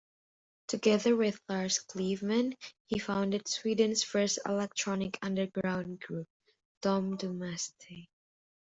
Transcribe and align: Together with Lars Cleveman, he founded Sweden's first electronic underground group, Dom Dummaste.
Together 0.65 1.15
with 1.15 1.39
Lars 1.47 1.77
Cleveman, 1.77 2.57
he 2.87 2.97
founded 2.97 3.47
Sweden's 3.47 4.01
first 4.03 4.39
electronic 4.47 5.19
underground 5.21 5.99
group, 5.99 6.27
Dom 6.81 7.19
Dummaste. 7.19 8.07